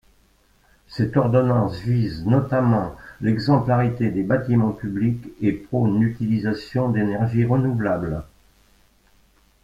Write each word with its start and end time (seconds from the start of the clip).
Cette 0.87 1.15
ordonnance 1.15 1.77
vise 1.81 2.25
notamment 2.25 2.95
l’exemplarité 3.21 4.09
des 4.09 4.23
bâtiments 4.23 4.71
publics 4.71 5.27
et 5.41 5.51
prône 5.51 5.99
l’utilisation 6.01 6.89
d’énergies 6.89 7.45
renouvelables. 7.45 8.23